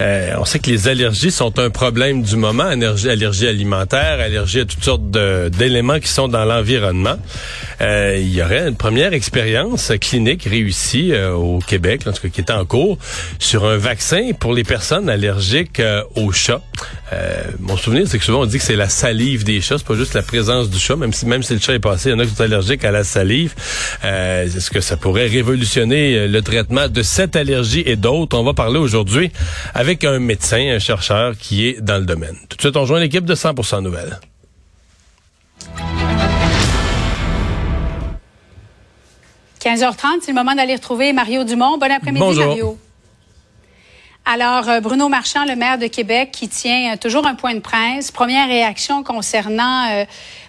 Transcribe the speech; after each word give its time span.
Euh, 0.00 0.34
on 0.38 0.44
sait 0.44 0.58
que 0.58 0.70
les 0.70 0.88
allergies 0.88 1.30
sont 1.30 1.58
un 1.58 1.70
problème 1.70 2.22
du 2.22 2.36
moment. 2.36 2.64
Allergie, 2.64 3.08
allergie 3.08 3.48
alimentaire, 3.48 4.20
allergie 4.20 4.60
à 4.60 4.64
toutes 4.64 4.84
sortes 4.84 5.10
d'éléments 5.10 6.00
qui 6.00 6.08
sont 6.08 6.28
dans 6.28 6.44
l'environnement. 6.44 7.16
Euh, 7.80 8.16
il 8.18 8.32
y 8.32 8.42
aurait 8.42 8.68
une 8.68 8.76
première 8.76 9.12
expérience 9.12 9.92
clinique 10.00 10.44
réussie 10.44 11.12
euh, 11.12 11.32
au 11.32 11.58
Québec, 11.58 12.02
en 12.06 12.12
tout 12.12 12.22
cas 12.22 12.28
qui 12.28 12.40
est 12.40 12.50
en 12.50 12.64
cours, 12.64 12.98
sur 13.38 13.64
un 13.66 13.76
vaccin 13.76 14.30
pour 14.38 14.54
les 14.54 14.64
personnes 14.64 15.08
allergiques 15.08 15.80
euh, 15.80 16.02
aux 16.14 16.32
chats. 16.32 16.62
mon 17.60 17.76
souvenir, 17.76 18.06
c'est 18.08 18.18
que 18.18 18.24
souvent 18.24 18.42
on 18.42 18.46
dit 18.46 18.58
que 18.58 18.64
c'est 18.64 18.76
la 18.76 18.88
salive 18.88 19.44
des 19.44 19.60
chats, 19.60 19.78
c'est 19.78 19.86
pas 19.86 19.94
juste 19.94 20.14
la 20.14 20.22
présence 20.22 20.70
du 20.70 20.78
chat, 20.78 20.96
même 20.96 21.12
si 21.12 21.26
même 21.26 21.42
si 21.42 21.54
le 21.54 21.60
chat 21.60 21.74
est 21.74 21.78
passé, 21.78 22.10
il 22.10 22.12
y 22.12 22.14
en 22.14 22.18
a 22.18 22.24
qui 22.24 22.34
sont 22.34 22.42
allergiques 22.42 22.84
à 22.84 22.90
la 22.90 23.04
salive. 23.04 23.54
Est-ce 24.02 24.70
que 24.70 24.80
ça 24.80 24.96
pourrait 24.96 25.26
révolutionner 25.26 26.28
le 26.28 26.42
traitement 26.42 26.88
de 26.88 27.02
cette 27.02 27.36
allergie 27.36 27.82
et 27.86 27.96
d'autres? 27.96 28.38
On 28.38 28.44
va 28.44 28.54
parler 28.54 28.78
aujourd'hui 28.78 29.30
avec 29.74 30.04
un 30.04 30.18
médecin, 30.18 30.74
un 30.74 30.78
chercheur 30.78 31.34
qui 31.38 31.66
est 31.66 31.80
dans 31.80 31.98
le 31.98 32.04
domaine. 32.04 32.36
Tout 32.48 32.56
de 32.56 32.62
suite, 32.62 32.76
on 32.76 32.82
rejoint 32.82 33.00
l'équipe 33.00 33.24
de 33.24 33.34
100% 33.34 33.82
Nouvelles. 33.82 34.18
15h30, 39.66 40.20
c'est 40.20 40.30
le 40.30 40.34
moment 40.34 40.54
d'aller 40.54 40.76
retrouver 40.76 41.12
Mario 41.12 41.42
Dumont. 41.42 41.76
Bon 41.76 41.90
après-midi, 41.90 42.38
Mario. 42.38 42.78
Alors, 44.24 44.68
euh, 44.68 44.78
Bruno 44.78 45.08
Marchand, 45.08 45.44
le 45.44 45.56
maire 45.56 45.76
de 45.76 45.88
Québec, 45.88 46.30
qui 46.30 46.48
tient 46.48 46.92
euh, 46.92 46.96
toujours 46.96 47.26
un 47.26 47.34
point 47.34 47.52
de 47.52 47.58
presse. 47.58 48.12
Première 48.12 48.46
réaction 48.46 49.02
concernant, 49.02 49.90
euh, 49.90 50.04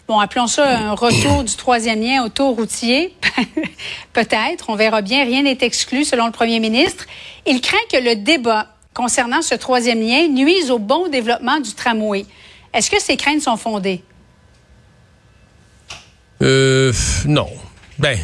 bon, 0.07 0.19
appelons 0.19 0.45
ça 0.45 0.77
un 0.77 0.93
retour 0.93 1.43
du 1.43 1.55
troisième 1.55 1.99
lien 1.99 2.23
autoroutier. 2.23 3.15
Peut-être, 4.13 4.69
on 4.69 4.75
verra 4.75 5.01
bien. 5.01 5.25
Rien 5.25 5.41
n'est 5.41 5.57
exclu, 5.61 6.05
selon 6.05 6.27
le 6.27 6.31
premier 6.31 6.59
ministre. 6.59 7.05
Il 7.47 7.59
craint 7.59 7.77
que 7.91 7.97
le 7.97 8.17
débat 8.17 8.67
concernant 8.93 9.41
ce 9.41 9.55
troisième 9.55 9.99
lien 9.99 10.27
nuise 10.27 10.69
au 10.69 10.77
bon 10.77 11.07
développement 11.07 11.59
du 11.59 11.73
tramway. 11.73 12.27
Est-ce 12.71 12.91
que 12.91 13.01
ces 13.01 13.17
craintes 13.17 13.41
sont 13.41 13.57
fondées? 13.57 14.03
Euh, 16.43 16.93
non. 17.25 17.49
Ben, 17.97 18.19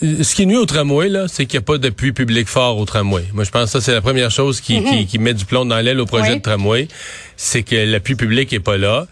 ce 0.00 0.34
qui 0.34 0.46
nuit 0.46 0.56
au 0.56 0.66
tramway, 0.66 1.08
là, 1.08 1.26
c'est 1.28 1.46
qu'il 1.46 1.58
n'y 1.58 1.64
a 1.64 1.66
pas 1.66 1.78
d'appui 1.78 2.12
public 2.12 2.48
fort 2.48 2.78
au 2.78 2.84
tramway. 2.84 3.24
Moi, 3.32 3.44
je 3.44 3.50
pense 3.50 3.64
que 3.64 3.70
ça, 3.70 3.80
c'est 3.80 3.92
la 3.92 4.00
première 4.00 4.30
chose 4.30 4.60
qui, 4.60 4.82
qui, 5.06 5.18
mhm. 5.18 5.24
met 5.24 5.34
du 5.34 5.44
plomb 5.44 5.64
dans 5.64 5.78
l'aile 5.78 6.00
au 6.00 6.06
projet 6.06 6.36
de 6.36 6.40
tramway. 6.40 6.88
C'est 7.36 7.62
que 7.62 7.76
l'appui 7.76 8.14
public 8.14 8.52
est 8.52 8.60
pas 8.60 8.76
là. 8.76 9.06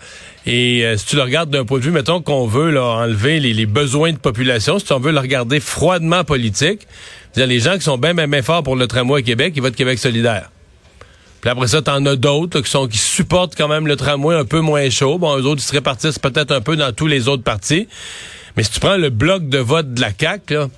Et 0.47 0.85
euh, 0.85 0.97
si 0.97 1.07
tu 1.07 1.17
le 1.17 1.23
regardes 1.23 1.51
d'un 1.51 1.65
point 1.65 1.79
de 1.79 1.85
vue, 1.85 1.91
mettons 1.91 2.21
qu'on 2.21 2.47
veut 2.47 2.71
là, 2.71 2.83
enlever 2.83 3.41
les, 3.41 3.55
les, 3.55 3.67
besoins 3.67 4.13
de 4.13 4.19
population, 4.19 4.79
si 4.79 4.93
on 4.93 5.01
veut 5.01 5.13
le 5.13 5.21
regarder 5.21 5.59
froidement 5.59 6.23
politique, 6.23 6.87
dire 7.35 7.47
les 7.47 7.61
gens 7.61 7.75
qui 7.75 7.83
sont 7.83 7.97
bien, 7.97 8.15
bien, 8.15 8.29
bien 8.29 8.43
forts 8.43 8.63
pour 8.63 8.77
le 8.77 8.87
tramway 8.87 9.21
à 9.21 9.23
Québec, 9.23 9.55
ils 9.57 9.63
votent 9.63 9.77
Québec 9.77 9.99
solidaire. 9.99 10.51
Puis 11.41 11.51
après 11.51 11.67
ça, 11.67 11.83
t'en 11.83 12.05
as 12.07 12.17
d'autres 12.17 12.63
qui 12.63 12.71
sont 12.71 12.89
qui 12.89 12.97
supportent 12.97 13.55
quand 13.55 13.69
même 13.69 13.87
le 13.87 13.97
tramway 13.97 14.35
un 14.35 14.47
peu 14.47 14.61
moins 14.61 14.89
chaud. 14.89 15.19
Bon, 15.19 15.37
eux 15.39 15.45
autres, 15.45 15.61
ils 15.63 15.67
se 15.67 15.73
répartissent 15.73 16.19
peut-être 16.19 16.53
un 16.53 16.63
peu 16.63 16.75
dans 16.75 16.91
tous 16.93 17.07
les 17.07 17.29
autres 17.29 17.43
partis. 17.43 17.87
Mais 18.57 18.63
si 18.63 18.71
tu 18.71 18.81
prends 18.81 18.97
le 18.97 19.11
bloc 19.11 19.49
de 19.49 19.59
vote 19.59 19.95
de 19.95 20.01
la 20.01 20.11
CAQ, 20.19 20.69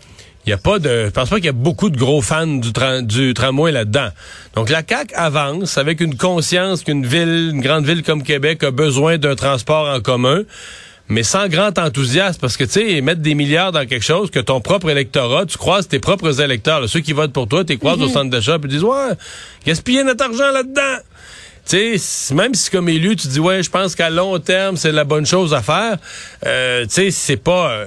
il 0.46 0.50
y 0.50 0.52
a 0.52 0.58
pas 0.58 0.78
de, 0.78 1.06
je 1.06 1.10
pense 1.10 1.28
pas 1.28 1.36
qu'il 1.36 1.46
y 1.46 1.50
a 1.50 1.52
beaucoup 1.52 1.90
de 1.90 1.98
gros 1.98 2.22
fans 2.22 2.46
du, 2.46 2.70
du 3.02 3.34
tramway 3.34 3.72
là-dedans. 3.72 4.08
Donc 4.54 4.70
la 4.70 4.82
CAQ 4.88 5.12
avance 5.14 5.76
avec 5.76 6.00
une 6.00 6.16
conscience 6.16 6.84
qu'une 6.84 7.04
ville, 7.04 7.50
une 7.52 7.60
grande 7.60 7.84
ville 7.84 8.04
comme 8.04 8.22
Québec 8.22 8.62
a 8.62 8.70
besoin 8.70 9.18
d'un 9.18 9.34
transport 9.34 9.88
en 9.88 10.00
commun, 10.00 10.42
mais 11.08 11.24
sans 11.24 11.48
grand 11.48 11.76
enthousiasme 11.78 12.38
parce 12.40 12.56
que 12.56 12.62
tu 12.62 12.70
sais 12.70 13.00
mettre 13.00 13.22
des 13.22 13.34
milliards 13.34 13.72
dans 13.72 13.86
quelque 13.86 14.04
chose 14.04 14.30
que 14.30 14.38
ton 14.38 14.60
propre 14.60 14.88
électorat, 14.88 15.46
tu 15.46 15.58
croises 15.58 15.88
tes 15.88 15.98
propres 15.98 16.40
électeurs, 16.40 16.88
ceux 16.88 17.00
qui 17.00 17.12
votent 17.12 17.32
pour 17.32 17.48
toi, 17.48 17.64
tu 17.64 17.76
croises 17.76 18.00
au 18.00 18.06
mhm. 18.06 18.12
centre 18.12 18.30
d'achat 18.30 18.60
puis 18.60 18.70
disent 18.70 18.84
ouais, 18.84 19.14
gaspiller 19.66 20.04
notre 20.04 20.24
argent 20.24 20.52
là-dedans. 20.52 21.02
Tu 21.68 21.98
sais, 21.98 22.34
même 22.34 22.54
si 22.54 22.70
comme 22.70 22.88
élu, 22.88 23.16
tu 23.16 23.28
dis 23.28 23.40
ouais, 23.40 23.62
je 23.62 23.70
pense 23.70 23.94
qu'à 23.94 24.10
long 24.10 24.38
terme, 24.38 24.76
c'est 24.76 24.92
la 24.92 25.04
bonne 25.04 25.26
chose 25.26 25.52
à 25.52 25.62
faire, 25.62 25.98
euh, 26.46 26.84
tu 26.84 26.94
sais, 26.94 27.10
c'est 27.10 27.36
pas 27.36 27.70
euh, 27.70 27.86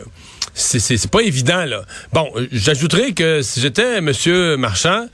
c'est 0.53 1.09
pas 1.09 1.21
évident 1.21 1.63
là. 1.65 1.83
Bon, 2.11 2.29
j'ajouterais 2.51 3.13
que 3.13 3.41
si 3.41 3.61
j'étais 3.61 4.01
monsieur 4.01 4.57
Marchand, 4.57 5.07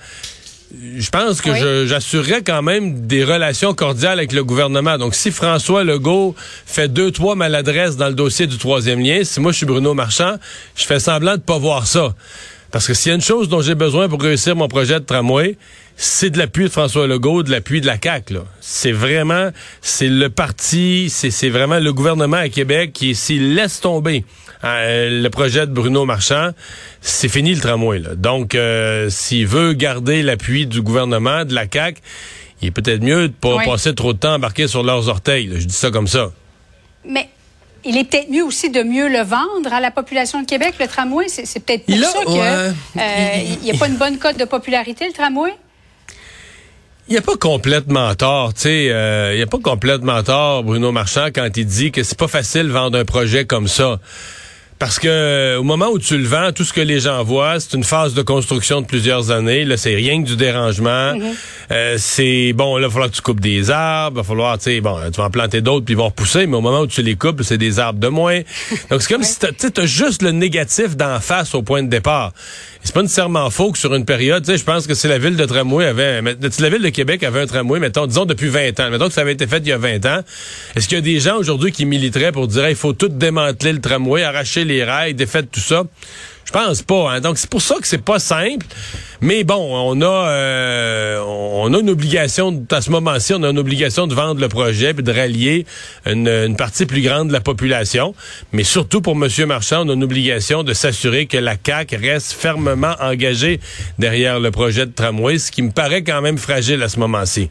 je 0.97 1.09
pense 1.09 1.41
que 1.41 1.85
j'assurerais 1.85 2.41
quand 2.41 2.61
même 2.61 3.07
des 3.07 3.23
relations 3.23 3.73
cordiales 3.73 4.19
avec 4.19 4.33
le 4.33 4.43
gouvernement. 4.43 4.97
Donc, 4.97 5.15
si 5.15 5.31
François 5.31 5.83
Legault 5.83 6.35
fait 6.65 6.87
deux, 6.87 7.11
trois 7.11 7.35
maladresses 7.35 7.97
dans 7.97 8.07
le 8.07 8.13
dossier 8.13 8.47
du 8.47 8.57
troisième 8.57 8.99
lien, 8.99 9.23
si 9.23 9.39
moi 9.39 9.51
je 9.51 9.57
suis 9.57 9.65
Bruno 9.65 9.93
Marchand, 9.93 10.35
je 10.75 10.85
fais 10.85 10.99
semblant 10.99 11.35
de 11.35 11.41
pas 11.41 11.57
voir 11.57 11.87
ça. 11.87 12.15
Parce 12.71 12.87
que 12.87 12.93
s'il 12.93 13.09
y 13.09 13.11
a 13.13 13.15
une 13.15 13.21
chose 13.21 13.47
dont 13.47 13.61
j'ai 13.61 13.75
besoin 13.75 14.09
pour 14.09 14.21
réussir 14.21 14.55
mon 14.55 14.67
projet 14.67 14.99
de 14.99 15.05
tramway, 15.05 15.57
c'est 15.97 16.29
de 16.29 16.37
l'appui 16.37 16.65
de 16.65 16.69
François 16.69 17.07
Legault, 17.07 17.43
de 17.43 17.51
l'appui 17.51 17.81
de 17.81 17.85
la 17.85 17.97
CAQ. 18.01 18.35
C'est 18.59 18.91
vraiment, 18.91 19.51
c'est 19.81 20.09
le 20.09 20.29
parti, 20.29 21.09
c'est 21.09 21.49
vraiment 21.49 21.79
le 21.79 21.93
gouvernement 21.93 22.37
à 22.37 22.49
Québec 22.49 22.91
qui, 22.93 23.15
s'il 23.15 23.55
laisse 23.55 23.79
tomber 23.79 24.25
euh, 24.63 25.21
le 25.21 25.29
projet 25.29 25.67
de 25.67 25.71
Bruno 25.71 26.05
Marchand, 26.05 26.51
c'est 27.01 27.29
fini 27.29 27.53
le 27.53 27.61
tramway. 27.61 27.99
Là. 27.99 28.15
Donc, 28.15 28.55
euh, 28.55 29.09
s'il 29.09 29.47
veut 29.47 29.73
garder 29.73 30.21
l'appui 30.21 30.65
du 30.65 30.81
gouvernement, 30.81 31.45
de 31.45 31.53
la 31.53 31.65
CAQ, 31.71 32.01
il 32.61 32.69
est 32.69 32.71
peut-être 32.71 33.03
mieux 33.03 33.27
de 33.29 33.33
pas 33.33 33.63
passer 33.63 33.93
trop 33.93 34.13
de 34.13 34.17
temps 34.17 34.35
embarqué 34.35 34.67
sur 34.67 34.83
leurs 34.83 35.07
orteils. 35.07 35.49
Je 35.55 35.65
dis 35.65 35.75
ça 35.75 35.91
comme 35.91 36.07
ça. 36.07 36.31
Mais 37.05 37.29
il 37.83 37.97
est 37.97 38.03
peut-être 38.05 38.29
mieux 38.29 38.43
aussi 38.43 38.69
de 38.69 38.81
mieux 38.81 39.07
le 39.07 39.21
vendre 39.21 39.71
à 39.71 39.79
la 39.79 39.91
population 39.91 40.41
de 40.41 40.47
Québec, 40.47 40.75
le 40.79 40.87
tramway. 40.87 41.27
C'est 41.27 41.63
peut-être 41.63 41.85
pour 41.85 41.95
ça 41.95 42.25
qu'il 42.25 42.39
euh, 42.39 43.63
n'y 43.63 43.71
a 43.71 43.77
pas 43.77 43.87
une 43.87 43.97
bonne 43.97 44.17
cote 44.17 44.37
de 44.37 44.45
popularité, 44.45 45.05
le 45.07 45.13
tramway? 45.13 45.53
Il 47.07 47.11
n'y 47.11 47.19
a 47.19 47.21
pas 47.21 47.37
complètement 47.37 48.15
tort, 48.15 48.55
tu 48.55 48.61
sais, 48.61 48.89
euh, 48.89 49.33
il 49.33 49.37
n'y 49.37 49.43
a 49.43 49.47
pas 49.47 49.59
complètement 49.59 50.23
tort, 50.23 50.63
Bruno 50.63 50.91
Marchand, 50.91 51.27
quand 51.27 51.47
il 51.55 51.65
dit 51.65 51.91
que 51.91 52.01
c'est 52.01 52.17
pas 52.17 52.27
facile 52.27 52.71
vendre 52.71 52.97
un 52.97 53.05
projet 53.05 53.45
comme 53.45 53.67
ça. 53.67 53.99
Parce 54.79 54.99
que 54.99 55.07
euh, 55.07 55.59
au 55.59 55.63
moment 55.63 55.87
où 55.87 55.99
tu 55.99 56.17
le 56.17 56.25
vends, 56.25 56.51
tout 56.51 56.65
ce 56.65 56.73
que 56.73 56.81
les 56.81 56.99
gens 56.99 57.23
voient, 57.23 57.59
c'est 57.59 57.77
une 57.77 57.85
phase 57.85 58.13
de 58.13 58.21
construction 58.21 58.81
de 58.81 58.85
plusieurs 58.85 59.31
années. 59.31 59.63
Là, 59.63 59.77
c'est 59.77 59.95
rien 59.95 60.21
que 60.21 60.27
du 60.27 60.35
dérangement. 60.35 61.15
Mhm. 61.15 61.23
euh, 61.71 61.95
c'est 61.97 62.51
bon, 62.53 62.75
là, 62.75 62.81
il 62.81 62.85
va 62.87 62.89
falloir 62.89 63.09
que 63.09 63.15
tu 63.15 63.21
coupes 63.21 63.39
des 63.39 63.71
arbres, 63.71 64.17
il 64.17 64.21
va 64.21 64.23
falloir, 64.23 64.57
tu 64.57 64.63
sais, 64.65 64.81
bon, 64.81 64.97
tu 65.13 65.17
vas 65.21 65.25
en 65.25 65.29
planter 65.29 65.61
d'autres 65.61 65.85
puis 65.85 65.93
ils 65.93 65.97
vont 65.97 66.07
repousser, 66.07 66.45
mais 66.45 66.57
au 66.57 66.61
moment 66.61 66.81
où 66.81 66.87
tu 66.87 67.01
les 67.03 67.15
coupes, 67.15 67.41
c'est 67.43 67.57
des 67.57 67.79
arbres 67.79 67.99
de 67.99 68.07
moins. 68.09 68.41
Donc 68.89 69.01
c'est 69.01 69.13
comme 69.13 69.23
si 69.23 69.37
tu 69.39 69.81
as 69.81 69.85
juste 69.85 70.21
le 70.21 70.31
négatif 70.31 70.97
d'en 70.97 71.19
face 71.19 71.55
au 71.55 71.61
point 71.61 71.83
de 71.83 71.89
départ. 71.89 72.33
C'est 72.85 72.93
pas 72.93 73.01
nécessairement 73.01 73.49
faux 73.49 73.71
que 73.71 73.79
sur 73.79 73.95
une 73.95 74.05
période, 74.05 74.45
je 74.45 74.63
pense 74.63 74.85
que 74.85 74.93
si 74.93 75.07
la 75.07 75.17
ville 75.17 75.35
de 75.35 75.45
tramway 75.45 75.87
avait, 75.87 76.21
si 76.51 76.61
la 76.61 76.69
ville 76.69 76.83
de 76.83 76.89
Québec 76.89 77.23
avait 77.23 77.41
un 77.41 77.47
tramway, 77.47 77.79
mettons, 77.79 78.05
disons 78.05 78.25
depuis 78.25 78.47
20 78.47 78.79
ans, 78.79 78.91
mettons 78.91 79.07
que 79.07 79.13
ça 79.13 79.21
avait 79.21 79.33
été 79.33 79.47
fait 79.47 79.57
il 79.57 79.69
y 79.69 79.71
a 79.71 79.77
20 79.79 80.05
ans, 80.05 80.19
est-ce 80.75 80.87
qu'il 80.87 80.95
y 80.95 80.99
a 80.99 81.01
des 81.01 81.19
gens 81.19 81.35
aujourd'hui 81.35 81.71
qui 81.71 81.85
militeraient 81.85 82.31
pour 82.31 82.47
dire, 82.47 82.69
il 82.69 82.75
faut 82.75 82.93
tout 82.93 83.07
démanteler 83.07 83.73
le 83.73 83.81
tramway, 83.81 84.21
arracher 84.21 84.65
les 84.65 84.83
rails, 84.83 85.15
défaire 85.15 85.41
tout 85.51 85.59
ça? 85.59 85.83
Je 86.45 86.51
pense 86.51 86.83
pas. 86.83 87.11
Hein. 87.11 87.21
Donc 87.21 87.37
c'est 87.37 87.49
pour 87.49 87.61
ça 87.61 87.75
que 87.81 87.87
c'est 87.87 88.03
pas 88.03 88.19
simple. 88.19 88.65
Mais 89.21 89.43
bon, 89.43 89.55
on 89.57 90.01
a 90.01 90.29
euh, 90.29 91.19
on 91.19 91.73
a 91.73 91.79
une 91.79 91.89
obligation 91.89 92.63
à 92.71 92.81
ce 92.81 92.91
moment-ci, 92.91 93.33
on 93.33 93.43
a 93.43 93.49
une 93.49 93.57
obligation 93.57 94.07
de 94.07 94.13
vendre 94.13 94.39
le 94.39 94.47
projet 94.47 94.91
et 94.91 94.93
de 94.93 95.11
rallier 95.11 95.65
une, 96.05 96.55
partie 96.55 96.85
plus 96.85 97.01
grande 97.01 97.29
de 97.29 97.33
la 97.33 97.41
population. 97.41 98.13
Mais 98.51 98.63
surtout 98.63 99.01
pour 99.01 99.13
M. 99.13 99.27
Marchand, 99.47 99.85
on 99.85 99.89
a 99.89 99.93
une 99.93 100.03
obligation 100.03 100.63
de 100.63 100.73
s'assurer 100.73 101.25
que 101.25 101.37
la 101.37 101.55
CAC 101.55 101.95
reste 101.99 102.33
fermement 102.33 102.95
engagée 103.01 103.59
derrière 103.97 104.39
le 104.39 104.51
projet 104.51 104.85
de 104.85 104.91
tramway, 104.91 105.39
ce 105.39 105.51
qui 105.51 105.63
me 105.63 105.71
paraît 105.71 106.03
quand 106.03 106.21
même 106.21 106.37
fragile 106.37 106.83
à 106.83 106.89
ce 106.89 106.99
moment-ci. 106.99 107.49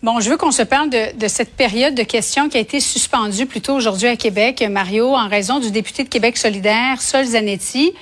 Bon, 0.00 0.20
je 0.20 0.30
veux 0.30 0.36
qu'on 0.36 0.52
se 0.52 0.62
parle 0.62 0.90
de, 0.90 1.26
cette 1.26 1.56
période 1.56 1.92
de 1.96 2.04
questions 2.04 2.48
qui 2.48 2.56
a 2.56 2.60
été 2.60 2.78
suspendue 2.78 3.46
plus 3.46 3.60
tôt 3.60 3.74
aujourd'hui 3.74 4.06
à 4.06 4.14
Québec, 4.14 4.64
Mario, 4.70 5.16
en 5.16 5.26
raison 5.26 5.58
du 5.58 5.72
député 5.72 6.04
de 6.04 6.08
Québec 6.08 6.36
solidaire, 6.36 7.02
Sol 7.02 7.24
Zanetti, 7.24 7.92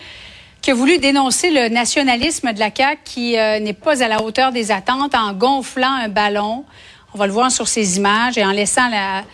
qui 0.60 0.72
a 0.72 0.74
voulu 0.74 0.98
dénoncer 0.98 1.50
le 1.50 1.70
nationalisme 1.70 2.52
de 2.52 2.58
la 2.58 2.68
CAQ 2.70 3.00
qui 3.02 3.38
euh, 3.38 3.60
n'est 3.60 3.72
pas 3.72 4.02
à 4.02 4.08
la 4.08 4.22
hauteur 4.22 4.52
des 4.52 4.72
attentes 4.72 5.14
en 5.14 5.32
gonflant 5.32 5.90
un 5.90 6.10
ballon. 6.10 6.66
On 7.14 7.18
va 7.18 7.26
le 7.26 7.32
voir 7.32 7.50
sur 7.50 7.66
ces 7.66 7.96
images 7.96 8.36
et 8.36 8.44
en 8.44 8.52
laissant 8.52 8.90
la, 8.90 9.24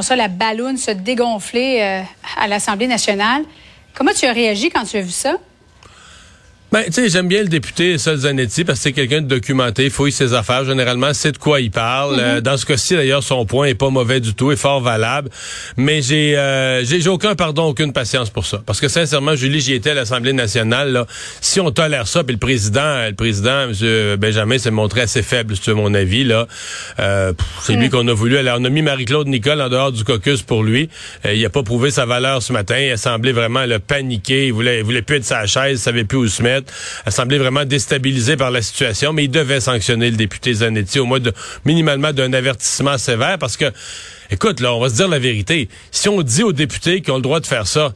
ça, 0.00 0.14
la 0.14 0.28
balloune 0.28 0.76
se 0.76 0.92
dégonfler 0.92 1.80
euh, 1.80 2.02
à 2.40 2.46
l'Assemblée 2.46 2.86
nationale. 2.86 3.42
Comment 3.94 4.12
tu 4.12 4.26
as 4.26 4.32
réagi 4.32 4.70
quand 4.70 4.84
tu 4.84 4.96
as 4.96 5.02
vu 5.02 5.10
ça? 5.10 5.38
Ben, 6.72 6.84
tu 6.86 6.92
sais, 6.92 7.10
j'aime 7.10 7.28
bien 7.28 7.42
le 7.42 7.48
député 7.48 7.98
Sol 7.98 8.16
Zanetti 8.16 8.64
parce 8.64 8.78
que 8.78 8.84
c'est 8.84 8.92
quelqu'un 8.92 9.20
de 9.20 9.26
documenté, 9.26 9.90
fouille 9.90 10.10
ses 10.10 10.32
affaires. 10.32 10.64
Généralement, 10.64 11.12
c'est 11.12 11.32
de 11.32 11.36
quoi 11.36 11.60
il 11.60 11.70
parle. 11.70 12.16
Mm-hmm. 12.16 12.20
Euh, 12.22 12.40
dans 12.40 12.56
ce 12.56 12.64
cas-ci, 12.64 12.94
d'ailleurs, 12.94 13.22
son 13.22 13.44
point 13.44 13.66
est 13.66 13.74
pas 13.74 13.90
mauvais 13.90 14.20
du 14.20 14.32
tout, 14.32 14.52
est 14.52 14.56
fort 14.56 14.80
valable. 14.80 15.28
Mais 15.76 16.00
j'ai, 16.00 16.34
euh, 16.34 16.82
j'ai, 16.82 17.06
aucun 17.08 17.34
pardon, 17.34 17.64
aucune 17.64 17.92
patience 17.92 18.30
pour 18.30 18.46
ça. 18.46 18.62
Parce 18.64 18.80
que 18.80 18.88
sincèrement, 18.88 19.34
Julie, 19.34 19.60
j'y 19.60 19.74
étais 19.74 19.90
à 19.90 19.94
l'Assemblée 19.94 20.32
nationale. 20.32 20.92
Là, 20.92 21.06
si 21.42 21.60
on 21.60 21.70
tolère 21.70 22.08
ça, 22.08 22.24
puis 22.24 22.32
le 22.32 22.40
président, 22.40 23.06
le 23.06 23.14
président, 23.14 23.68
M. 23.68 24.16
Benjamin, 24.16 24.56
s'est 24.56 24.70
montré 24.70 25.02
assez 25.02 25.22
faible, 25.22 25.54
c'est 25.60 25.74
mon 25.74 25.92
avis. 25.92 26.24
Là, 26.24 26.48
euh, 27.00 27.34
c'est 27.60 27.74
lui 27.74 27.90
qu'on 27.90 28.08
a 28.08 28.14
voulu. 28.14 28.38
Alors, 28.38 28.56
on 28.58 28.64
a 28.64 28.70
mis 28.70 28.80
Marie-Claude 28.80 29.28
Nicole 29.28 29.60
en 29.60 29.68
dehors 29.68 29.92
du 29.92 30.04
caucus 30.04 30.40
pour 30.40 30.62
lui. 30.62 30.88
Euh, 31.26 31.34
il 31.34 31.44
a 31.44 31.50
pas 31.50 31.64
prouvé 31.64 31.90
sa 31.90 32.06
valeur 32.06 32.42
ce 32.42 32.54
matin. 32.54 32.78
Il 32.78 32.92
a 32.92 32.96
semblé 32.96 33.32
vraiment 33.32 33.66
le 33.66 33.78
paniquer. 33.78 34.46
Il 34.46 34.54
voulait, 34.54 34.78
il 34.78 34.84
voulait 34.84 35.02
plus 35.02 35.16
être 35.16 35.24
sa 35.24 35.44
chaise, 35.44 35.80
il 35.80 35.82
savait 35.82 36.04
plus 36.04 36.16
où 36.16 36.28
se 36.28 36.42
mettre 36.42 36.61
a 37.04 37.10
semblé 37.10 37.38
vraiment 37.38 37.64
déstabilisé 37.64 38.36
par 38.36 38.50
la 38.50 38.62
situation, 38.62 39.12
mais 39.12 39.24
il 39.24 39.30
devait 39.30 39.60
sanctionner 39.60 40.10
le 40.10 40.16
député 40.16 40.54
Zanetti 40.54 40.98
au 40.98 41.06
moins 41.06 41.20
minimalement 41.64 42.12
d'un 42.12 42.32
avertissement 42.32 42.98
sévère 42.98 43.38
parce 43.38 43.56
que, 43.56 43.66
écoute, 44.30 44.60
là, 44.60 44.74
on 44.74 44.80
va 44.80 44.88
se 44.88 44.94
dire 44.94 45.08
la 45.08 45.18
vérité. 45.18 45.68
Si 45.90 46.08
on 46.08 46.22
dit 46.22 46.42
aux 46.42 46.52
députés 46.52 47.00
qu'ils 47.00 47.12
ont 47.12 47.16
le 47.16 47.22
droit 47.22 47.40
de 47.40 47.46
faire 47.46 47.66
ça, 47.66 47.94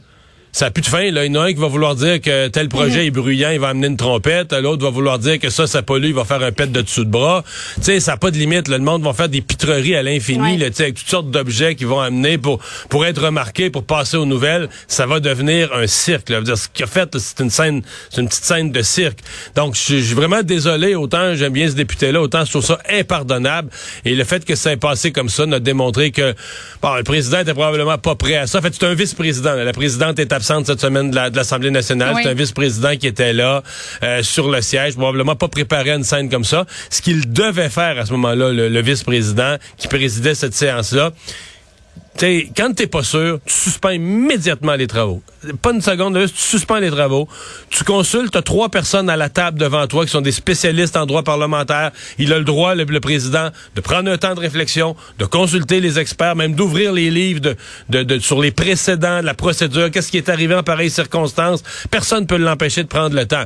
ça 0.51 0.65
n'a 0.65 0.71
plus 0.71 0.81
de 0.81 0.87
fin. 0.87 1.11
Là. 1.11 1.25
Il 1.25 1.33
y 1.33 1.37
en 1.37 1.41
a 1.41 1.45
un 1.45 1.53
qui 1.53 1.59
va 1.59 1.67
vouloir 1.67 1.95
dire 1.95 2.19
que 2.19 2.47
tel 2.47 2.69
projet 2.69 3.05
est 3.05 3.11
bruyant, 3.11 3.51
il 3.51 3.59
va 3.59 3.69
amener 3.69 3.87
une 3.87 3.97
trompette. 3.97 4.53
L'autre 4.53 4.83
va 4.83 4.89
vouloir 4.89 5.19
dire 5.19 5.39
que 5.39 5.49
ça, 5.49 5.67
ça 5.67 5.83
pollue, 5.83 6.07
il 6.07 6.13
va 6.13 6.25
faire 6.25 6.41
un 6.41 6.51
pet 6.51 6.71
de 6.71 6.81
dessous 6.81 7.05
de 7.05 7.09
bras. 7.09 7.43
Tu 7.75 7.83
sais, 7.83 7.99
ça 7.99 8.13
n'a 8.13 8.17
pas 8.17 8.31
de 8.31 8.37
limite. 8.37 8.67
Le 8.67 8.79
monde 8.79 9.03
va 9.03 9.13
faire 9.13 9.29
des 9.29 9.41
pitreries 9.41 9.95
à 9.95 10.03
l'infini, 10.03 10.57
ouais. 10.57 10.65
avec 10.65 10.95
toutes 10.95 11.07
sortes 11.07 11.29
d'objets 11.29 11.75
qui 11.75 11.85
vont 11.85 11.99
amener 11.99 12.37
pour 12.37 12.59
pour 12.89 13.05
être 13.05 13.23
remarqués, 13.23 13.69
pour 13.69 13.83
passer 13.83 14.17
aux 14.17 14.25
nouvelles. 14.25 14.69
Ça 14.87 15.05
va 15.05 15.19
devenir 15.19 15.73
un 15.73 15.87
cirque. 15.87 16.29
Là. 16.29 16.41
Dire, 16.41 16.57
ce 16.57 16.67
qu'il 16.69 16.85
a 16.85 16.87
fait, 16.87 17.17
c'est 17.17 17.39
une 17.39 17.49
scène, 17.49 17.81
c'est 18.09 18.21
une 18.21 18.27
petite 18.27 18.45
scène 18.45 18.71
de 18.71 18.81
cirque. 18.81 19.19
Donc, 19.55 19.75
je 19.75 19.81
suis 19.81 20.13
vraiment 20.13 20.43
désolé. 20.43 20.95
Autant 20.95 21.35
j'aime 21.35 21.53
bien 21.53 21.69
ce 21.69 21.75
député-là, 21.75 22.21
autant 22.21 22.45
je 22.45 22.51
trouve 22.51 22.65
ça 22.65 22.79
impardonnable. 22.89 23.69
Et 24.05 24.15
le 24.15 24.23
fait 24.23 24.43
que 24.43 24.55
ça 24.55 24.71
ait 24.71 24.77
passé 24.77 25.11
comme 25.11 25.29
ça 25.29 25.45
n'a 25.45 25.59
démontré 25.59 26.11
que 26.11 26.33
bon, 26.81 26.95
le 26.95 27.03
président 27.03 27.39
était 27.39 27.53
probablement 27.53 27.97
pas 27.97 28.15
prêt 28.15 28.37
à 28.37 28.47
ça. 28.47 28.59
En 28.59 28.61
fait, 28.61 28.73
c'est 28.73 28.85
un 28.85 28.93
vice-président. 28.93 29.53
La 29.53 29.73
présidente 29.73 30.19
est 30.19 30.33
absente 30.37 30.67
cette 30.67 30.81
semaine 30.81 31.11
de 31.11 31.35
l'Assemblée 31.35 31.71
nationale. 31.71 32.15
C'est 32.21 32.29
un 32.29 32.33
vice-président 32.33 32.95
qui 32.95 33.07
était 33.07 33.33
là 33.33 33.63
euh, 34.03 34.23
sur 34.23 34.49
le 34.49 34.61
siège, 34.61 34.93
probablement 34.95 35.35
pas 35.35 35.47
préparé 35.47 35.91
à 35.91 35.95
une 35.95 36.03
scène 36.03 36.29
comme 36.29 36.45
ça. 36.45 36.65
Ce 36.89 37.01
qu'il 37.01 37.31
devait 37.31 37.69
faire 37.69 37.99
à 37.99 38.05
ce 38.05 38.11
moment-là, 38.13 38.51
le 38.51 38.81
vice-président 38.81 39.57
qui 39.77 39.87
présidait 39.87 40.35
cette 40.35 40.53
séance-là, 40.53 41.11
T'sais, 42.17 42.49
quand 42.57 42.73
t'es 42.73 42.87
pas 42.87 43.03
sûr, 43.03 43.39
tu 43.45 43.53
suspends 43.53 43.91
immédiatement 43.91 44.73
les 44.73 44.87
travaux. 44.87 45.21
Pas 45.61 45.71
une 45.71 45.81
seconde, 45.81 46.17
tu 46.25 46.33
suspends 46.35 46.77
les 46.79 46.89
travaux. 46.89 47.29
Tu 47.69 47.83
consultes, 47.83 48.43
trois 48.43 48.69
personnes 48.69 49.07
à 49.07 49.15
la 49.15 49.29
table 49.29 49.59
devant 49.59 49.85
toi 49.85 50.03
qui 50.03 50.09
sont 50.09 50.21
des 50.21 50.31
spécialistes 50.31 50.97
en 50.97 51.05
droit 51.05 51.21
parlementaire. 51.21 51.91
Il 52.17 52.33
a 52.33 52.39
le 52.39 52.43
droit, 52.43 52.73
le, 52.73 52.99
président, 52.99 53.49
de 53.75 53.81
prendre 53.81 54.09
un 54.09 54.17
temps 54.17 54.33
de 54.33 54.39
réflexion, 54.39 54.95
de 55.19 55.25
consulter 55.25 55.79
les 55.79 55.99
experts, 55.99 56.35
même 56.35 56.55
d'ouvrir 56.55 56.91
les 56.91 57.11
livres 57.11 57.39
de, 57.39 57.55
de, 57.89 58.01
de, 58.01 58.17
sur 58.17 58.41
les 58.41 58.49
précédents 58.49 59.21
de 59.21 59.25
la 59.25 59.35
procédure, 59.35 59.91
qu'est-ce 59.91 60.09
qui 60.09 60.17
est 60.17 60.29
arrivé 60.29 60.55
en 60.55 60.63
pareille 60.63 60.89
circonstance. 60.89 61.63
Personne 61.91 62.21
ne 62.21 62.25
peut 62.25 62.37
l'empêcher 62.37 62.81
de 62.81 62.87
prendre 62.87 63.15
le 63.15 63.27
temps. 63.27 63.43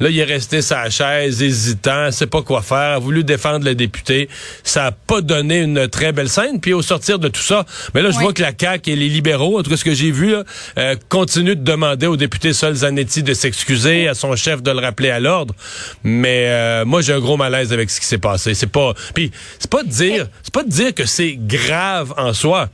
Là, 0.00 0.08
il 0.08 0.18
est 0.18 0.24
resté 0.24 0.62
sa 0.62 0.88
chaise, 0.88 1.42
hésitant, 1.42 2.10
sait 2.10 2.26
pas 2.26 2.40
quoi 2.40 2.62
faire, 2.62 2.96
a 2.96 2.98
voulu 2.98 3.22
défendre 3.22 3.66
le 3.66 3.74
député. 3.74 4.30
Ça 4.62 4.86
a 4.86 4.92
pas 4.92 5.20
donné 5.20 5.58
une 5.58 5.88
très 5.88 6.12
belle 6.12 6.30
scène. 6.30 6.58
Puis 6.60 6.72
au 6.72 6.80
sortir 6.80 7.18
de 7.18 7.28
tout 7.28 7.42
ça, 7.42 7.66
mais 7.94 8.00
là, 8.00 8.13
je 8.14 8.20
vois 8.20 8.32
que 8.32 8.42
la 8.42 8.52
CAQ 8.58 8.90
et 8.90 8.96
les 8.96 9.08
libéraux, 9.08 9.58
en 9.58 9.62
tout 9.62 9.70
cas 9.70 9.76
ce 9.76 9.84
que 9.84 9.94
j'ai 9.94 10.10
vu, 10.10 10.34
euh, 10.78 10.96
continuent 11.08 11.56
de 11.56 11.64
demander 11.64 12.06
au 12.06 12.16
député 12.16 12.52
Sol 12.52 12.74
Zanetti 12.74 13.22
de 13.22 13.34
s'excuser, 13.34 14.08
à 14.08 14.14
son 14.14 14.34
chef 14.36 14.62
de 14.62 14.70
le 14.70 14.80
rappeler 14.80 15.10
à 15.10 15.20
l'ordre. 15.20 15.54
Mais 16.02 16.46
euh, 16.46 16.84
moi, 16.84 17.02
j'ai 17.02 17.12
un 17.12 17.20
gros 17.20 17.36
malaise 17.36 17.72
avec 17.72 17.90
ce 17.90 18.00
qui 18.00 18.06
s'est 18.06 18.18
passé. 18.18 18.54
C'est 18.54 18.66
pas, 18.66 18.94
puis 19.14 19.30
c'est 19.58 19.70
pas 19.70 19.82
de 19.82 19.88
dire, 19.88 20.28
c'est 20.42 20.54
pas 20.54 20.62
de 20.62 20.70
dire 20.70 20.94
que 20.94 21.04
c'est 21.04 21.36
grave 21.36 22.14
en 22.16 22.32
soi. 22.32 22.68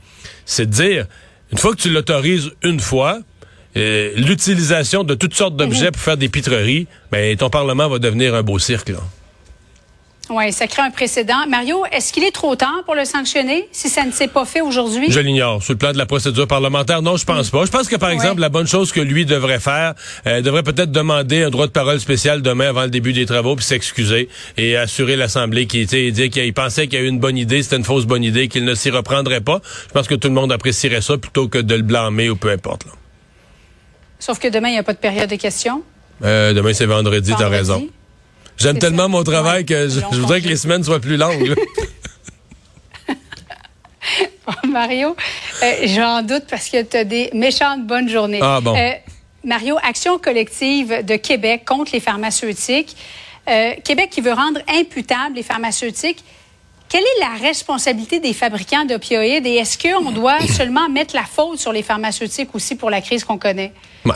C'est 0.45 0.65
de 0.65 0.71
dire, 0.71 1.05
une 1.51 1.57
fois 1.57 1.71
que 1.71 1.81
tu 1.81 1.89
l'autorises 1.89 2.51
une 2.63 2.79
fois, 2.79 3.19
euh, 3.77 4.11
l'utilisation 4.15 5.03
de 5.03 5.15
toutes 5.15 5.33
sortes 5.33 5.55
d'objets 5.55 5.85
mhm. 5.85 5.91
pour 5.91 6.01
faire 6.01 6.17
des 6.17 6.29
pitreries, 6.29 6.87
ben 7.11 7.35
ton 7.37 7.49
Parlement 7.49 7.87
va 7.87 7.99
devenir 7.99 8.35
un 8.35 8.43
beau 8.43 8.59
cirque. 8.59 8.89
Là. 8.89 8.99
Oui, 10.33 10.53
ça 10.53 10.65
crée 10.65 10.81
un 10.81 10.91
précédent. 10.91 11.45
Mario, 11.49 11.83
est-ce 11.91 12.13
qu'il 12.13 12.23
est 12.23 12.31
trop 12.31 12.55
tard 12.55 12.83
pour 12.85 12.95
le 12.95 13.03
sanctionner 13.03 13.67
si 13.73 13.89
ça 13.89 14.05
ne 14.05 14.13
s'est 14.13 14.29
pas 14.29 14.45
fait 14.45 14.61
aujourd'hui? 14.61 15.11
Je 15.11 15.19
l'ignore. 15.19 15.61
Sur 15.61 15.73
le 15.73 15.77
plan 15.77 15.91
de 15.91 15.97
la 15.97 16.05
procédure 16.05 16.47
parlementaire, 16.47 17.01
non, 17.01 17.17
je 17.17 17.25
pense 17.25 17.49
pas. 17.49 17.65
Je 17.65 17.71
pense 17.71 17.89
que, 17.89 17.97
par 17.97 18.11
exemple, 18.11 18.39
la 18.39 18.47
bonne 18.47 18.65
chose 18.65 18.93
que 18.93 19.01
lui 19.01 19.25
devrait 19.25 19.59
faire, 19.59 19.93
euh, 20.27 20.39
devrait 20.39 20.63
peut-être 20.63 20.89
demander 20.89 21.43
un 21.43 21.49
droit 21.49 21.67
de 21.67 21.73
parole 21.73 21.99
spécial 21.99 22.41
demain 22.41 22.69
avant 22.69 22.83
le 22.83 22.89
début 22.89 23.11
des 23.11 23.25
travaux, 23.25 23.57
puis 23.57 23.65
s'excuser 23.65 24.29
et 24.55 24.77
assurer 24.77 25.17
l'Assemblée 25.17 25.67
qu'il 25.67 25.81
était, 25.81 26.09
dire 26.11 26.29
qu'il 26.29 26.53
pensait 26.53 26.87
qu'il 26.87 26.97
y 26.97 27.01
a 27.01 27.05
eu 27.05 27.09
une 27.09 27.19
bonne 27.19 27.37
idée, 27.37 27.61
c'était 27.61 27.75
une 27.75 27.83
fausse 27.83 28.05
bonne 28.05 28.23
idée, 28.23 28.47
qu'il 28.47 28.63
ne 28.63 28.73
s'y 28.73 28.89
reprendrait 28.89 29.41
pas. 29.41 29.59
Je 29.89 29.91
pense 29.91 30.07
que 30.07 30.15
tout 30.15 30.29
le 30.29 30.33
monde 30.33 30.53
apprécierait 30.53 31.01
ça 31.01 31.17
plutôt 31.17 31.49
que 31.49 31.57
de 31.57 31.75
le 31.75 31.83
blâmer 31.83 32.29
ou 32.29 32.37
peu 32.37 32.51
importe. 32.51 32.85
Sauf 34.17 34.39
que 34.39 34.47
demain, 34.47 34.69
il 34.69 34.73
n'y 34.73 34.79
a 34.79 34.83
pas 34.83 34.93
de 34.93 34.97
période 34.97 35.29
de 35.29 35.35
questions. 35.35 35.83
Euh, 36.23 36.53
demain, 36.53 36.73
c'est 36.73 36.85
vendredi, 36.85 37.31
vendredi. 37.31 37.33
t'as 37.37 37.49
raison. 37.49 37.89
J'aime 38.57 38.77
tellement 38.77 39.09
mon 39.09 39.23
travail 39.23 39.65
que 39.65 39.89
je, 39.89 39.99
voudrais 39.99 40.41
que 40.41 40.47
les 40.47 40.57
semaines 40.57 40.83
soient 40.83 40.99
plus 40.99 41.17
longues. 41.17 41.55
Mario, 44.67 45.15
euh, 45.63 45.73
j'en 45.85 46.21
doute 46.21 46.43
parce 46.49 46.69
que 46.69 46.81
tu 46.83 46.97
as 46.97 47.03
des 47.03 47.29
méchantes 47.33 47.85
bonnes 47.85 48.09
journées. 48.09 48.39
Ah 48.41 48.59
bon. 48.61 48.75
Euh, 48.75 48.91
Mario, 49.43 49.77
Action 49.83 50.19
collective 50.19 51.03
de 51.03 51.15
Québec 51.15 51.63
contre 51.65 51.91
les 51.93 51.99
pharmaceutiques. 51.99 52.95
Euh, 53.49 53.73
Québec 53.83 54.09
qui 54.11 54.21
veut 54.21 54.33
rendre 54.33 54.59
imputables 54.67 55.35
les 55.35 55.43
pharmaceutiques. 55.43 56.23
Quelle 56.89 57.01
est 57.01 57.19
la 57.21 57.47
responsabilité 57.47 58.19
des 58.19 58.33
fabricants 58.33 58.85
d'opioïdes 58.85 59.47
et 59.47 59.55
est-ce 59.55 59.77
qu'on 59.77 60.11
doit 60.11 60.39
seulement 60.57 60.89
mettre 60.89 61.15
la 61.15 61.23
faute 61.23 61.57
sur 61.57 61.71
les 61.71 61.83
pharmaceutiques 61.83 62.53
aussi 62.53 62.75
pour 62.75 62.89
la 62.89 63.01
crise 63.01 63.23
qu'on 63.23 63.37
connaît? 63.37 63.73
Ouais. 64.05 64.13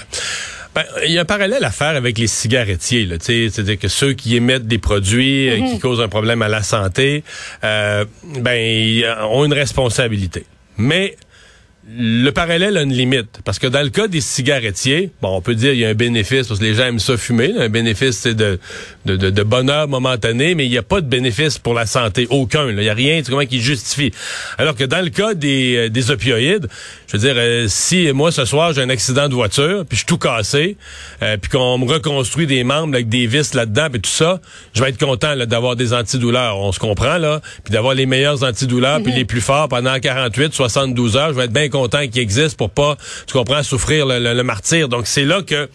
Ben, 0.76 0.84
il 1.06 1.14
y 1.14 1.18
a 1.18 1.22
un 1.22 1.26
parallèle 1.26 1.64
à 1.64 1.72
faire 1.72 1.96
avec 1.96 2.18
les 2.18 2.28
cigarettiers. 2.28 3.08
C'est-à-dire 3.20 3.80
que 3.80 3.88
ceux 3.88 4.12
qui 4.14 4.36
émettent 4.36 4.68
des 4.68 4.78
produits 4.78 5.50
euh, 5.50 5.56
qui 5.56 5.76
mhm. 5.76 5.80
causent 5.80 6.02
un 6.02 6.10
problème 6.10 6.42
à 6.42 6.50
la 6.50 6.64
santé, 6.64 7.24
euh, 7.64 8.04
ben, 8.40 9.06
ont 9.30 9.46
une 9.46 9.54
responsabilité. 9.54 10.46
Mais 10.78 11.16
le 11.88 12.32
parallèle 12.32 12.78
a 12.78 12.82
une 12.82 12.94
limite. 12.94 13.40
Parce 13.46 13.60
que 13.60 13.68
dans 13.68 13.82
le 13.82 13.90
cas 13.90 14.08
des 14.08 14.22
cigarettiers, 14.22 15.12
bon, 15.22 15.30
on 15.30 15.42
peut 15.42 15.54
dire 15.54 15.72
qu'il 15.72 15.82
y 15.82 15.86
a 15.86 15.90
un 15.90 15.94
bénéfice, 15.94 16.48
parce 16.48 16.60
que 16.60 16.66
les 16.66 16.74
gens 16.74 16.86
aiment 16.86 17.00
ça 17.00 17.16
fumer. 17.16 17.54
un 17.58 17.70
bénéfice, 17.70 18.18
c'est 18.18 18.34
de, 18.34 18.60
de, 19.06 19.16
de, 19.16 19.44
bonheur 19.44 19.88
momentané, 19.88 20.56
mais 20.56 20.66
il 20.66 20.72
n'y 20.72 20.80
a 20.80 20.84
pas 20.84 21.02
de 21.02 21.08
bénéfice 21.08 21.60
pour 21.60 21.76
la 21.76 21.86
santé. 21.86 22.28
Aucun. 22.32 22.70
Il 22.70 22.76
n'y 22.76 22.90
a 22.90 22.94
rien 22.94 23.22
comment, 23.24 23.46
qui 23.46 23.62
justifie. 23.62 24.12
Alors 24.58 24.76
que 24.76 24.84
dans 24.84 25.04
le 25.04 25.10
cas 25.10 25.36
des, 25.36 25.76
euh, 25.76 25.90
des 25.90 26.10
opioïdes, 26.10 26.68
je 27.08 27.18
veux 27.18 27.20
dire, 27.20 27.36
euh, 27.38 27.66
si 27.70 28.12
moi, 28.14 28.32
ce 28.32 28.46
soir, 28.46 28.74
j'ai 28.74 28.82
un 28.82 28.90
accident 28.90 29.30
de 29.30 29.36
voiture, 29.36 29.86
puis 29.86 29.96
je 29.96 29.98
suis 29.98 30.06
tout 30.06 30.18
cassé, 30.18 30.78
euh, 31.22 31.38
puis 31.38 31.52
qu'on 31.52 31.78
me 31.78 31.86
reconstruit 31.86 32.48
des 32.48 32.64
membres 32.64 32.96
avec 32.96 33.10
des 33.10 33.28
vis 33.28 33.54
là-dedans, 33.54 33.90
puis 33.92 34.02
tout 34.02 34.10
ça, 34.10 34.42
je 34.74 34.82
vais 34.82 34.90
être 34.90 34.98
content 34.98 35.36
d'avoir 35.46 35.76
des 35.76 35.94
antidouleurs. 35.94 36.58
On 36.58 36.72
se 36.72 36.80
comprend, 36.80 37.20
là. 37.20 37.42
Puis 37.64 37.72
d'avoir 37.72 37.94
les 37.94 38.08
meilleurs 38.08 38.44
antidouleurs, 38.44 39.04
puis 39.04 39.12
mhm. 39.12 39.20
les 39.20 39.26
plus 39.26 39.42
forts 39.42 39.70
pendant 39.70 40.00
48, 40.00 40.52
72 40.52 41.16
heures. 41.16 41.30
Je 41.30 41.36
vais 41.36 41.46
être 41.46 41.54
bien 41.54 41.70
content 41.76 42.08
qu'il 42.08 42.22
existe 42.22 42.58
pour 42.58 42.70
pas, 42.70 42.98
tu 43.28 43.34
comprends, 43.34 43.62
souffrir 43.64 44.06
le, 44.06 44.44
martyr. 44.44 44.88
Donc 44.88 45.08
c'est 45.08 45.26
là 45.26 45.42
que 45.42 45.70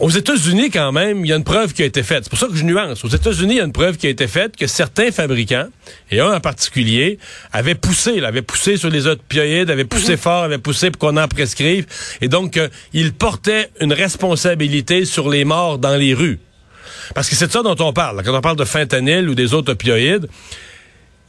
aux 0.00 0.10
États-Unis, 0.10 0.70
quand 0.70 0.92
même, 0.92 1.24
il 1.24 1.28
y 1.28 1.32
a 1.32 1.36
une 1.36 1.44
preuve 1.44 1.72
qui 1.72 1.82
a 1.82 1.84
été 1.84 2.02
faite. 2.04 2.24
C'est 2.24 2.30
pour 2.30 2.38
ça 2.38 2.46
que 2.46 2.54
je 2.54 2.64
nuance. 2.64 3.04
Aux 3.04 3.08
États-Unis, 3.08 3.54
il 3.54 3.56
y 3.56 3.60
a 3.60 3.64
une 3.64 3.72
preuve 3.72 3.96
qui 3.96 4.06
a 4.06 4.10
été 4.10 4.28
faite 4.28 4.56
que 4.56 4.68
certains 4.68 5.10
fabricants, 5.10 5.68
et 6.10 6.20
un 6.20 6.32
en 6.32 6.40
particulier, 6.40 7.18
avaient 7.52 7.74
poussé, 7.74 8.22
avaient 8.22 8.42
poussé 8.42 8.76
sur 8.76 8.90
les 8.90 9.08
opioïdes, 9.08 9.70
avaient 9.70 9.84
poussé 9.84 10.12
mhm. 10.12 10.18
fort, 10.18 10.44
avaient 10.44 10.58
poussé 10.58 10.90
pour 10.92 11.00
qu'on 11.00 11.16
en 11.16 11.26
prescrive. 11.26 11.86
Et 12.20 12.28
donc, 12.28 12.56
euh, 12.56 12.68
ils 12.92 13.12
portaient 13.12 13.70
une 13.80 13.92
responsabilité 13.92 15.04
sur 15.04 15.28
les 15.28 15.44
morts 15.44 15.78
dans 15.78 15.96
les 15.96 16.14
rues. 16.14 16.38
Parce 17.14 17.28
que 17.28 17.34
c'est 17.34 17.48
de 17.48 17.52
ça 17.52 17.62
dont 17.62 17.76
on 17.80 17.92
parle. 17.92 18.22
Quand 18.24 18.36
on 18.36 18.40
parle 18.40 18.56
de 18.56 18.64
fentanyl 18.64 19.28
ou 19.28 19.34
des 19.34 19.52
autres 19.52 19.72
opioïdes, 19.72 20.28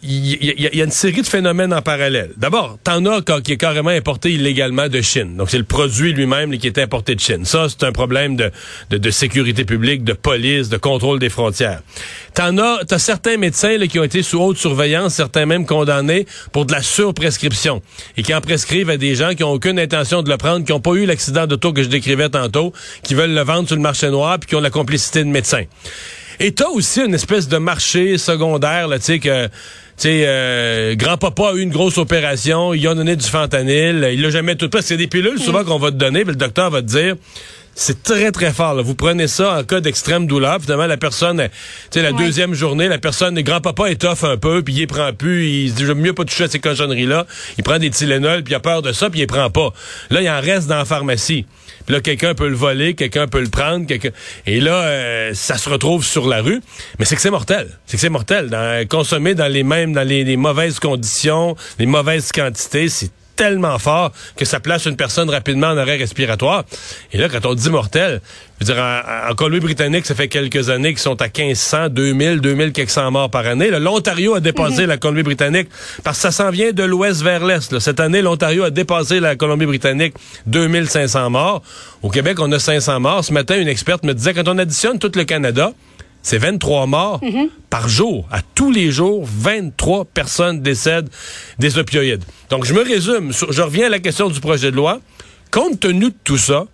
il 0.05 0.59
y, 0.75 0.81
a 0.81 0.83
une 0.83 0.91
série 0.91 1.21
de 1.21 1.27
phénomènes 1.27 1.73
en 1.73 1.81
parallèle. 1.81 2.31
D'abord, 2.35 2.77
t'en 2.83 3.05
as 3.05 3.21
qui 3.41 3.53
est 3.53 3.57
carrément 3.57 3.89
importé 3.89 4.31
illégalement 4.31 4.89
de 4.89 5.01
Chine. 5.01 5.37
Donc, 5.37 5.49
c'est 5.49 5.57
le 5.57 5.63
produit 5.63 6.11
lui-même 6.11 6.57
qui 6.57 6.67
est 6.67 6.77
importé 6.77 7.15
de 7.15 7.21
Chine. 7.21 7.45
Ça, 7.45 7.67
c'est 7.69 7.83
un 7.85 7.93
problème 7.93 8.35
de, 8.35 8.51
de, 8.89 9.11
sécurité 9.11 9.63
publique, 9.63 10.03
de 10.03 10.11
police, 10.11 10.67
de 10.67 10.75
contrôle 10.75 11.19
des 11.19 11.29
frontières. 11.29 11.81
T'en 12.33 12.57
as, 12.57 12.83
t'as 12.85 12.99
certains 12.99 13.37
médecins 13.37 13.77
qui 13.87 13.97
ont 13.97 14.03
été 14.03 14.23
sous 14.23 14.39
haute 14.39 14.57
surveillance, 14.57 15.13
certains 15.13 15.45
même 15.45 15.65
condamnés 15.65 16.25
pour 16.51 16.65
de 16.65 16.73
la 16.73 16.81
surprescription 16.81 17.81
et 18.17 18.23
qui 18.23 18.33
en 18.33 18.41
prescrivent 18.41 18.89
à 18.89 18.97
des 18.97 19.15
gens 19.15 19.33
qui 19.35 19.43
ont 19.43 19.51
aucune 19.51 19.79
intention 19.79 20.21
de 20.21 20.29
le 20.29 20.37
prendre, 20.37 20.65
qui 20.65 20.73
n'ont 20.73 20.81
pas 20.81 20.93
eu 20.93 21.05
l'accident 21.05 21.47
d'auto 21.47 21.71
que 21.71 21.81
je 21.81 21.89
décrivais 21.89 22.29
tantôt, 22.29 22.73
qui 23.03 23.13
veulent 23.13 23.33
le 23.33 23.43
vendre 23.43 23.67
sur 23.67 23.77
le 23.77 23.81
marché 23.81 24.09
noir 24.09 24.37
puis 24.39 24.49
qui 24.49 24.55
ont 24.55 24.61
la 24.61 24.69
complicité 24.69 25.23
de 25.23 25.29
médecins. 25.29 25.63
Et 26.39 26.51
t'as 26.51 26.69
aussi 26.69 27.01
une 27.01 27.13
espèce 27.13 27.47
de 27.47 27.57
marché 27.57 28.17
secondaire, 28.17 28.87
là, 28.87 28.99
tu 28.99 29.05
sais, 29.05 29.19
que 29.19 29.47
tu 29.95 30.09
sais, 30.09 30.23
euh, 30.25 30.95
grand-papa 30.95 31.49
a 31.49 31.53
eu 31.53 31.61
une 31.61 31.69
grosse 31.69 31.99
opération, 31.99 32.73
il 32.73 32.85
a 32.87 32.95
donné 32.95 33.15
du 33.15 33.27
fentanyl, 33.27 34.09
il 34.11 34.21
l'a 34.21 34.29
jamais 34.31 34.55
tout 34.55 34.67
pris. 34.67 34.81
C'est 34.81 34.97
des 34.97 35.07
pilules 35.07 35.39
souvent 35.39 35.63
qu'on 35.63 35.77
va 35.77 35.91
te 35.91 35.97
donner, 35.97 36.21
puis 36.21 36.31
le 36.31 36.37
docteur 36.37 36.71
va 36.71 36.81
te 36.81 36.87
dire, 36.87 37.15
c'est 37.75 38.03
très, 38.03 38.31
très 38.31 38.53
fort. 38.53 38.81
Vous 38.83 38.95
prenez 38.95 39.27
ça 39.27 39.57
en 39.57 39.63
cas 39.63 39.79
d'extrême 39.79 40.27
douleur. 40.27 40.59
Finalement, 40.61 40.85
la 40.85 40.97
personne, 40.97 41.41
tu 41.91 41.99
sais, 41.99 42.01
la 42.01 42.11
deuxième 42.11 42.53
journée, 42.53 42.87
la 42.87 42.99
personne, 42.99 43.39
grand-papa 43.41 43.89
étoffe 43.89 44.23
un 44.23 44.37
peu, 44.37 44.61
puis 44.61 44.73
il 44.73 44.87
prend 44.87 45.11
plus. 45.13 45.47
Il 45.47 45.69
se 45.71 45.75
dit, 45.75 45.85
j'aime 45.85 45.99
mieux 45.99 46.13
pas 46.13 46.23
toucher 46.25 46.45
à 46.45 46.47
ces 46.47 46.59
cochonneries-là. 46.59 47.25
Il 47.57 47.63
prend 47.63 47.79
des 47.79 47.89
Tylenol, 47.89 48.43
puis 48.43 48.53
il 48.53 48.55
a 48.55 48.59
peur 48.59 48.81
de 48.81 48.91
ça, 48.91 49.09
puis 49.09 49.21
il 49.21 49.27
prend 49.27 49.49
pas. 49.49 49.73
Là, 50.09 50.21
il 50.21 50.29
en 50.29 50.39
reste 50.39 50.67
dans 50.67 50.77
la 50.77 50.85
pharmacie. 50.85 51.45
Puis 51.85 51.95
là, 51.95 52.01
quelqu'un 52.01 52.33
peut 52.35 52.47
le 52.47 52.55
voler, 52.55 52.93
quelqu'un 52.93 53.27
peut 53.27 53.41
le 53.41 53.49
prendre, 53.49 53.87
quelqu'un... 53.87 54.11
Et 54.45 54.61
là, 54.61 54.83
euh, 54.83 55.31
ça 55.33 55.57
se 55.57 55.67
retrouve 55.67 56.05
sur 56.05 56.27
la 56.27 56.41
rue. 56.41 56.61
Mais 56.99 57.05
c'est 57.05 57.15
que 57.15 57.21
c'est 57.21 57.31
mortel. 57.31 57.79
C'est 57.85 57.97
que 57.97 58.01
c'est 58.01 58.09
mortel. 58.09 58.49
Dans, 58.49 58.87
consommer 58.87 59.33
dans 59.35 59.51
les 59.51 59.63
mêmes, 59.63 59.93
dans 59.93 60.07
les 60.07 60.37
mauvaises 60.37 60.79
conditions, 60.79 61.55
les 61.79 61.85
mauvaises 61.85 62.31
quantités, 62.31 62.87
c'est 62.87 63.11
tellement 63.35 63.79
fort 63.79 64.11
que 64.35 64.45
ça 64.45 64.59
place 64.59 64.85
une 64.85 64.95
personne 64.95 65.29
rapidement 65.29 65.67
en 65.67 65.77
arrêt 65.77 65.97
respiratoire. 65.97 66.63
Et 67.11 67.17
là, 67.17 67.29
quand 67.29 67.45
on 67.45 67.53
dit 67.53 67.69
mortel, 67.69 68.21
je 68.59 68.65
veux 68.65 68.73
dire, 68.73 68.83
en, 68.83 69.33
Colombie-Britannique, 69.35 70.05
ça 70.05 70.15
fait 70.15 70.27
quelques 70.27 70.69
années 70.69 70.89
qu'ils 70.89 70.99
sont 70.99 71.21
à 71.21 71.25
1500, 71.25 71.89
2000, 71.89 72.41
2000 72.41 72.71
quelques 72.71 72.95
morts 72.97 73.29
par 73.29 73.45
année. 73.45 73.69
L'Ontario 73.71 74.35
a 74.35 74.39
dépassé 74.39 74.83
mhm. 74.83 74.89
la 74.89 74.97
Colombie-Britannique 74.97 75.69
parce 76.03 76.17
que 76.17 76.21
ça 76.21 76.31
s'en 76.31 76.49
vient 76.49 76.71
de 76.71 76.83
l'ouest 76.83 77.21
vers 77.21 77.45
l'est. 77.45 77.79
Cette 77.79 77.99
année, 77.99 78.21
l'Ontario 78.21 78.63
a 78.63 78.69
dépassé 78.69 79.19
la 79.19 79.35
Colombie-Britannique, 79.35 80.13
2500 80.45 81.29
morts. 81.29 81.63
Au 82.01 82.09
Québec, 82.09 82.39
on 82.39 82.51
a 82.51 82.59
500 82.59 82.99
morts. 82.99 83.25
Ce 83.25 83.33
matin, 83.33 83.57
une 83.57 83.67
experte 83.67 84.03
me 84.03 84.13
disait, 84.13 84.33
quand 84.33 84.47
on 84.47 84.57
additionne 84.57 84.99
tout 84.99 85.11
le 85.15 85.23
Canada, 85.23 85.73
c'est 86.23 86.37
23 86.37 86.87
morts 86.87 87.23
mhm. 87.23 87.49
par 87.69 87.87
jour. 87.87 88.27
À 88.31 88.41
tous 88.55 88.71
les 88.71 88.89
jours, 88.89 89.27
23 89.27 90.05
personnes 90.05 90.61
décèdent 90.61 91.09
des 91.59 91.77
opioïdes. 91.77 92.23
Donc, 92.49 92.65
je 92.65 92.73
me 92.73 92.81
résume. 92.81 93.31
Je 93.31 93.61
reviens 93.61 93.87
à 93.87 93.89
la 93.89 93.99
question 93.99 94.29
du 94.29 94.39
projet 94.39 94.71
de 94.71 94.75
loi. 94.75 94.99
Compte 95.51 95.81
tenu 95.81 96.05
de 96.05 96.15
tout 96.23 96.37
ça, 96.37 96.65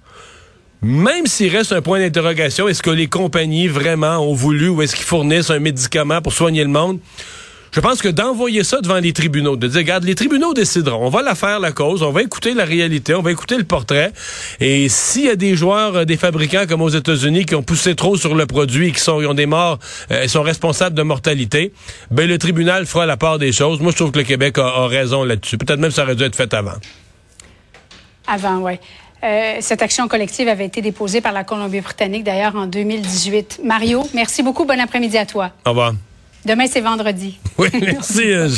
même 0.81 1.27
s'il 1.27 1.53
reste 1.53 1.73
un 1.73 1.81
point 1.81 1.99
d'interrogation, 1.99 2.69
est-ce 2.69 2.81
que 2.81 2.89
les 2.89 3.07
compagnies 3.07 3.67
vraiment 3.67 4.19
ont 4.19 4.33
voulu 4.33 4.69
ou 4.69 4.81
est-ce 4.81 4.95
qu'ils 4.95 5.05
fournissent 5.05 5.49
un 5.49 5.59
médicament 5.59 6.21
pour 6.21 6.31
soigner 6.31 6.63
le 6.63 6.69
monde? 6.69 6.99
Je 7.71 7.79
pense 7.81 8.01
que 8.01 8.07
d'envoyer 8.07 8.63
ça 8.63 8.81
devant 8.81 8.97
les 8.97 9.13
tribunaux, 9.13 9.55
de 9.55 9.67
dire, 9.67 9.79
regarde, 9.79 10.03
les 10.03 10.15
tribunaux 10.15 10.53
décideront. 10.53 11.05
On 11.05 11.09
va 11.09 11.21
la 11.21 11.35
faire, 11.35 11.59
la 11.59 11.71
cause. 11.71 12.01
On 12.01 12.11
va 12.11 12.23
écouter 12.23 12.53
la 12.53 12.65
réalité. 12.65 13.13
On 13.13 13.21
va 13.21 13.31
écouter 13.31 13.57
le 13.57 13.63
portrait. 13.63 14.11
Et 14.59 14.89
s'il 14.89 15.25
y 15.25 15.29
a 15.29 15.35
des 15.35 15.55
joueurs, 15.55 15.95
euh, 15.95 16.05
des 16.05 16.17
fabricants 16.17 16.65
comme 16.67 16.81
aux 16.81 16.89
États-Unis 16.89 17.45
qui 17.45 17.53
ont 17.55 17.61
poussé 17.61 17.95
trop 17.95 18.17
sur 18.17 18.33
le 18.33 18.45
produit 18.47 18.87
et 18.87 18.91
qui 18.91 18.99
sont, 18.99 19.23
ont 19.23 19.33
des 19.35 19.45
morts, 19.45 19.77
euh, 20.11 20.27
sont 20.27 20.41
responsables 20.41 20.95
de 20.95 21.03
mortalité, 21.03 21.71
ben, 22.09 22.27
le 22.27 22.37
tribunal 22.39 22.87
fera 22.87 23.05
la 23.05 23.17
part 23.17 23.37
des 23.37 23.51
choses. 23.51 23.79
Moi, 23.79 23.91
je 23.91 23.97
trouve 23.97 24.11
que 24.11 24.19
le 24.19 24.25
Québec 24.25 24.57
a, 24.57 24.87
raison 24.87 25.23
là-dessus. 25.23 25.57
Peut-être 25.57 25.79
même 25.79 25.91
ça 25.91 26.03
aurait 26.03 26.15
dû 26.15 26.23
être 26.23 26.35
fait 26.35 26.51
avant. 26.53 26.77
Avant, 28.25 28.57
oui. 28.57 28.73
Euh, 29.23 29.57
cette 29.59 29.81
action 29.81 30.07
collective 30.07 30.47
avait 30.47 30.65
été 30.65 30.81
déposée 30.81 31.21
par 31.21 31.33
la 31.33 31.43
Colombie-Britannique, 31.43 32.23
d'ailleurs, 32.23 32.55
en 32.55 32.65
2018. 32.65 33.61
Mario, 33.63 34.07
merci 34.13 34.41
beaucoup. 34.41 34.65
Bon 34.65 34.79
après-midi 34.79 35.17
à 35.17 35.25
toi. 35.25 35.51
Au 35.65 35.69
revoir. 35.71 35.93
Demain, 36.45 36.65
c'est 36.67 36.81
vendredi. 36.81 37.37
Oui, 37.57 37.67
merci. 37.81 38.31
Euh, 38.31 38.49